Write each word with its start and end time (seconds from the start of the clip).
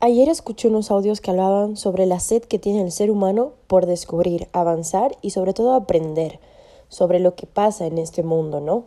Ayer 0.00 0.28
escuché 0.28 0.68
unos 0.68 0.92
audios 0.92 1.20
que 1.20 1.32
hablaban 1.32 1.76
sobre 1.76 2.06
la 2.06 2.20
sed 2.20 2.44
que 2.44 2.60
tiene 2.60 2.82
el 2.82 2.92
ser 2.92 3.10
humano 3.10 3.54
por 3.66 3.84
descubrir, 3.84 4.46
avanzar 4.52 5.16
y 5.22 5.30
sobre 5.30 5.54
todo 5.54 5.74
aprender 5.74 6.38
sobre 6.88 7.18
lo 7.18 7.34
que 7.34 7.48
pasa 7.48 7.84
en 7.84 7.98
este 7.98 8.22
mundo, 8.22 8.60
¿no? 8.60 8.84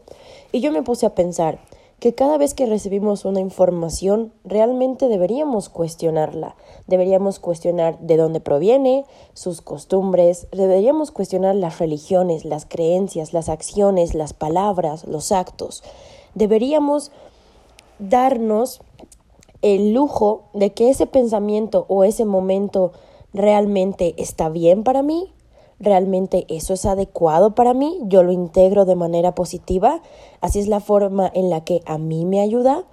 Y 0.54 0.62
yo 0.62 0.71
me 0.71 0.84
puse 0.84 1.05
a 1.05 1.13
pensar 1.13 1.60
que 2.00 2.16
cada 2.16 2.38
vez 2.38 2.54
que 2.54 2.66
recibimos 2.66 3.26
una 3.26 3.42
información 3.42 4.32
realmente 4.46 5.10
deberíamos 5.10 5.68
cuestionarla, 5.68 6.55
deberíamos 6.87 7.39
cuestionar 7.39 7.99
de 7.99 8.15
dónde 8.15 8.39
proviene, 8.39 9.03
sus 9.33 9.59
costumbres, 9.59 10.47
deberíamos 10.53 11.12
cuestionar 11.12 11.55
las 11.55 11.79
religiones, 11.79 12.46
las 12.46 12.65
creencias, 12.65 13.33
las 13.33 13.49
acciones, 13.49 14.15
las 14.15 14.31
palabras, 14.31 15.05
los 15.05 15.33
actos. 15.33 15.83
Deberíamos 16.35 17.12
darnos 17.99 18.80
el 19.62 19.93
lujo 19.93 20.43
de 20.53 20.73
que 20.73 20.89
ese 20.89 21.05
pensamiento 21.05 21.85
o 21.88 22.03
ese 22.03 22.25
momento 22.25 22.91
realmente 23.33 24.15
está 24.17 24.49
bien 24.49 24.83
para 24.83 25.03
mí, 25.03 25.31
realmente 25.79 26.45
eso 26.49 26.73
es 26.73 26.85
adecuado 26.85 27.55
para 27.55 27.73
mí, 27.73 27.99
yo 28.03 28.23
lo 28.23 28.31
integro 28.31 28.85
de 28.85 28.95
manera 28.95 29.33
positiva, 29.35 30.02
así 30.41 30.59
es 30.59 30.67
la 30.67 30.79
forma 30.79 31.31
en 31.33 31.49
la 31.49 31.63
que 31.63 31.81
a 31.85 31.97
mí 31.97 32.25
me 32.25 32.41
ayuda. 32.41 32.83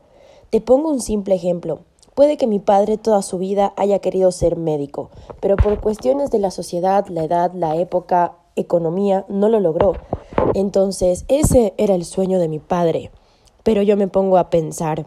Te 0.50 0.60
pongo 0.60 0.88
un 0.88 1.00
simple 1.00 1.34
ejemplo. 1.34 1.80
Puede 2.14 2.36
que 2.36 2.46
mi 2.46 2.59
padre 2.59 2.96
toda 2.96 3.23
su 3.23 3.38
vida 3.38 3.73
haya 3.76 4.00
querido 4.00 4.32
ser 4.32 4.56
médico, 4.56 5.10
pero 5.40 5.56
por 5.56 5.80
cuestiones 5.80 6.30
de 6.30 6.38
la 6.38 6.50
sociedad, 6.50 7.06
la 7.09 7.24
edad, 7.24 7.52
la 7.54 7.76
época, 7.76 8.37
economía, 8.56 9.24
no 9.28 9.48
lo 9.48 9.60
logró. 9.60 9.92
Entonces, 10.54 11.24
ese 11.28 11.74
era 11.76 11.95
el 11.95 12.04
sueño 12.04 12.40
de 12.40 12.48
mi 12.48 12.59
padre. 12.59 13.12
Pero 13.62 13.82
yo 13.82 13.96
me 13.96 14.09
pongo 14.09 14.38
a 14.38 14.50
pensar, 14.50 15.06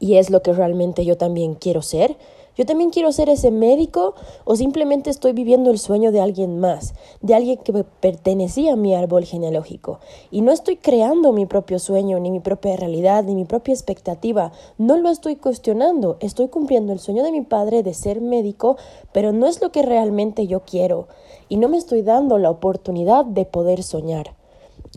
y 0.00 0.16
es 0.16 0.30
lo 0.30 0.42
que 0.42 0.52
realmente 0.52 1.04
yo 1.04 1.16
también 1.16 1.54
quiero 1.54 1.82
ser? 1.82 2.16
¿Yo 2.56 2.66
también 2.66 2.90
quiero 2.90 3.12
ser 3.12 3.28
ese 3.28 3.50
médico 3.50 4.14
o 4.44 4.56
simplemente 4.56 5.08
estoy 5.08 5.32
viviendo 5.32 5.70
el 5.70 5.78
sueño 5.78 6.10
de 6.10 6.20
alguien 6.20 6.58
más, 6.58 6.94
de 7.22 7.34
alguien 7.34 7.58
que 7.58 7.72
pertenecía 8.00 8.72
a 8.72 8.76
mi 8.76 8.94
árbol 8.94 9.24
genealógico? 9.24 10.00
Y 10.30 10.40
no 10.42 10.50
estoy 10.50 10.76
creando 10.76 11.32
mi 11.32 11.46
propio 11.46 11.78
sueño, 11.78 12.18
ni 12.18 12.30
mi 12.30 12.40
propia 12.40 12.76
realidad, 12.76 13.24
ni 13.24 13.34
mi 13.34 13.44
propia 13.44 13.72
expectativa. 13.72 14.52
No 14.78 14.96
lo 14.96 15.10
estoy 15.10 15.36
cuestionando. 15.36 16.16
Estoy 16.20 16.48
cumpliendo 16.48 16.92
el 16.92 16.98
sueño 16.98 17.22
de 17.22 17.32
mi 17.32 17.42
padre 17.42 17.82
de 17.82 17.94
ser 17.94 18.20
médico, 18.20 18.76
pero 19.12 19.32
no 19.32 19.46
es 19.46 19.62
lo 19.62 19.70
que 19.70 19.82
realmente 19.82 20.46
yo 20.46 20.60
quiero. 20.60 21.06
Y 21.48 21.56
no 21.56 21.68
me 21.68 21.78
estoy 21.78 22.02
dando 22.02 22.36
la 22.36 22.50
oportunidad 22.50 23.24
de 23.24 23.44
poder 23.44 23.82
soñar. 23.82 24.39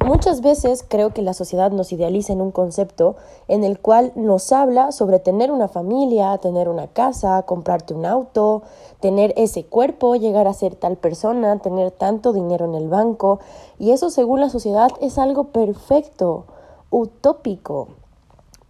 Muchas 0.04 0.42
veces 0.42 0.84
creo 0.88 1.14
que 1.14 1.22
la 1.22 1.34
sociedad 1.34 1.72
nos 1.72 1.94
idealiza 1.94 2.34
en 2.34 2.42
un 2.42 2.52
concepto 2.52 3.16
en 3.48 3.64
el 3.64 3.80
cual 3.80 4.12
nos 4.16 4.52
habla 4.52 4.92
sobre 4.92 5.20
tener 5.20 5.52
una 5.52 5.68
familia, 5.68 6.38
tener 6.40 6.68
una 6.68 6.88
casa, 6.88 7.44
comprarte 7.44 7.94
un 7.94 8.06
auto, 8.06 8.64
tener 9.00 9.34
ese 9.38 9.66
cuerpo, 9.66 10.16
llegar 10.16 10.48
a 10.48 10.54
ser 10.54 10.76
tal 10.76 10.98
persona, 10.98 11.60
tener 11.60 11.92
tanto 11.92 12.34
dinero 12.34 12.66
en 12.66 12.76
el 12.76 12.90
banco. 12.90 13.40
Y 13.80 13.92
eso 13.92 14.10
según 14.10 14.42
la 14.42 14.50
sociedad 14.50 14.92
es 15.00 15.18
algo 15.18 15.46
perfecto, 15.46 16.46
utópico. 16.90 17.90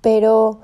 Pero 0.02 0.60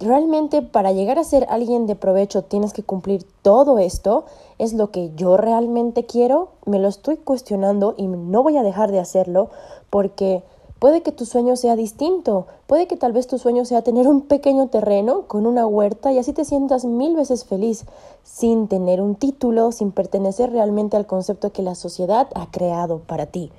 realmente 0.00 0.62
para 0.62 0.92
llegar 0.92 1.18
a 1.18 1.24
ser 1.24 1.46
alguien 1.50 1.86
de 1.86 1.94
provecho 1.94 2.42
tienes 2.42 2.72
que 2.72 2.82
cumplir 2.82 3.24
todo 3.42 3.78
esto, 3.78 4.24
es 4.58 4.72
lo 4.72 4.90
que 4.90 5.12
yo 5.14 5.36
realmente 5.36 6.06
quiero, 6.06 6.48
me 6.66 6.78
lo 6.78 6.88
estoy 6.88 7.18
cuestionando 7.18 7.94
y 7.96 8.06
no 8.06 8.42
voy 8.42 8.56
a 8.56 8.62
dejar 8.62 8.90
de 8.90 8.98
hacerlo 8.98 9.50
porque 9.90 10.42
puede 10.78 11.02
que 11.02 11.12
tu 11.12 11.26
sueño 11.26 11.54
sea 11.56 11.76
distinto, 11.76 12.46
puede 12.66 12.86
que 12.86 12.96
tal 12.96 13.12
vez 13.12 13.26
tu 13.26 13.38
sueño 13.38 13.66
sea 13.66 13.82
tener 13.82 14.08
un 14.08 14.22
pequeño 14.22 14.68
terreno 14.68 15.26
con 15.28 15.46
una 15.46 15.66
huerta 15.66 16.12
y 16.12 16.18
así 16.18 16.32
te 16.32 16.46
sientas 16.46 16.86
mil 16.86 17.14
veces 17.14 17.44
feliz 17.44 17.84
sin 18.24 18.68
tener 18.68 19.02
un 19.02 19.14
título, 19.14 19.70
sin 19.70 19.92
pertenecer 19.92 20.50
realmente 20.50 20.96
al 20.96 21.06
concepto 21.06 21.52
que 21.52 21.62
la 21.62 21.74
sociedad 21.74 22.28
ha 22.34 22.50
creado 22.50 23.00
para 23.00 23.26
ti. 23.26 23.52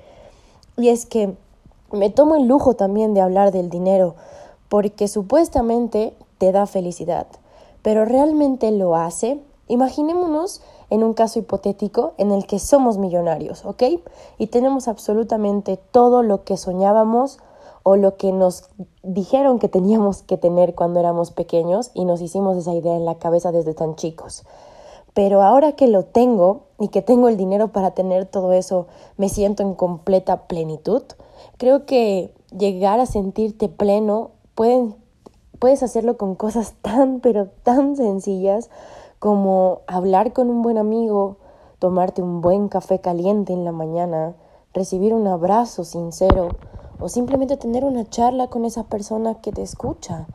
Y 0.76 0.88
es 0.88 1.06
que 1.06 1.34
me 1.92 2.10
tomo 2.10 2.34
el 2.34 2.48
lujo 2.48 2.74
también 2.74 3.14
de 3.14 3.20
hablar 3.20 3.52
del 3.52 3.70
dinero, 3.70 4.16
porque 4.68 5.06
supuestamente 5.06 6.14
te 6.42 6.50
da 6.50 6.66
felicidad, 6.66 7.28
pero 7.82 8.04
realmente 8.04 8.72
lo 8.72 8.96
hace. 8.96 9.40
Imaginémonos 9.68 10.60
en 10.90 11.04
un 11.04 11.14
caso 11.14 11.38
hipotético 11.38 12.14
en 12.18 12.32
el 12.32 12.46
que 12.46 12.58
somos 12.58 12.98
millonarios, 12.98 13.64
¿ok? 13.64 13.84
Y 14.38 14.48
tenemos 14.48 14.88
absolutamente 14.88 15.76
todo 15.76 16.24
lo 16.24 16.42
que 16.42 16.56
soñábamos 16.56 17.38
o 17.84 17.94
lo 17.94 18.16
que 18.16 18.32
nos 18.32 18.70
dijeron 19.04 19.60
que 19.60 19.68
teníamos 19.68 20.24
que 20.24 20.36
tener 20.36 20.74
cuando 20.74 20.98
éramos 20.98 21.30
pequeños 21.30 21.92
y 21.94 22.06
nos 22.06 22.20
hicimos 22.20 22.56
esa 22.56 22.74
idea 22.74 22.96
en 22.96 23.04
la 23.04 23.20
cabeza 23.20 23.52
desde 23.52 23.72
tan 23.72 23.94
chicos. 23.94 24.42
Pero 25.14 25.42
ahora 25.42 25.76
que 25.76 25.86
lo 25.86 26.06
tengo 26.06 26.62
y 26.80 26.88
que 26.88 27.02
tengo 27.02 27.28
el 27.28 27.36
dinero 27.36 27.68
para 27.68 27.92
tener 27.92 28.26
todo 28.26 28.52
eso, 28.52 28.88
me 29.16 29.28
siento 29.28 29.62
en 29.62 29.74
completa 29.74 30.48
plenitud. 30.48 31.04
Creo 31.56 31.86
que 31.86 32.34
llegar 32.50 32.98
a 32.98 33.06
sentirte 33.06 33.68
pleno 33.68 34.32
puedes 35.62 35.84
hacerlo 35.84 36.16
con 36.16 36.34
cosas 36.34 36.74
tan, 36.82 37.20
pero 37.20 37.46
tan 37.62 37.94
sencillas 37.94 38.68
como 39.20 39.82
hablar 39.86 40.32
con 40.32 40.50
un 40.50 40.60
buen 40.60 40.76
amigo, 40.76 41.36
tomarte 41.78 42.20
un 42.20 42.40
buen 42.40 42.66
café 42.66 42.98
caliente 42.98 43.52
en 43.52 43.64
la 43.64 43.70
mañana, 43.70 44.34
recibir 44.74 45.14
un 45.14 45.28
abrazo 45.28 45.84
sincero 45.84 46.48
o 46.98 47.08
simplemente 47.08 47.56
tener 47.56 47.84
una 47.84 48.10
charla 48.10 48.48
con 48.48 48.64
esa 48.64 48.82
persona 48.82 49.36
que 49.36 49.52
te 49.52 49.62
escucha. 49.62 50.26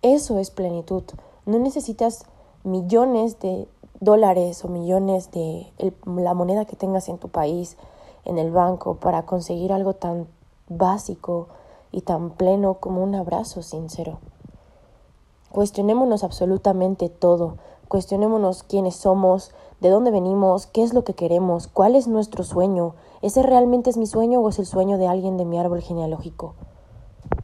Eso 0.00 0.38
es 0.38 0.50
plenitud. 0.50 1.02
No 1.44 1.58
necesitas 1.58 2.24
millones 2.64 3.38
de 3.40 3.68
dólares 4.00 4.64
o 4.64 4.68
millones 4.68 5.30
de 5.32 5.70
la 6.06 6.32
moneda 6.32 6.64
que 6.64 6.76
tengas 6.76 7.10
en 7.10 7.18
tu 7.18 7.28
país, 7.28 7.76
en 8.24 8.38
el 8.38 8.50
banco, 8.52 8.94
para 8.94 9.26
conseguir 9.26 9.70
algo 9.70 9.92
tan 9.92 10.26
básico 10.70 11.48
y 11.92 12.00
tan 12.00 12.30
pleno 12.30 12.78
como 12.80 13.02
un 13.02 13.14
abrazo 13.14 13.60
sincero. 13.60 14.18
Cuestionémonos 15.56 16.22
absolutamente 16.22 17.08
todo, 17.08 17.56
cuestionémonos 17.88 18.62
quiénes 18.62 18.94
somos, 18.94 19.52
de 19.80 19.88
dónde 19.88 20.10
venimos, 20.10 20.66
qué 20.66 20.82
es 20.82 20.92
lo 20.92 21.02
que 21.02 21.14
queremos, 21.14 21.66
cuál 21.66 21.96
es 21.96 22.08
nuestro 22.08 22.44
sueño, 22.44 22.94
¿ese 23.22 23.42
realmente 23.42 23.88
es 23.88 23.96
mi 23.96 24.06
sueño 24.06 24.40
o 24.40 24.50
es 24.50 24.58
el 24.58 24.66
sueño 24.66 24.98
de 24.98 25.06
alguien 25.06 25.38
de 25.38 25.46
mi 25.46 25.58
árbol 25.58 25.80
genealógico? 25.80 26.56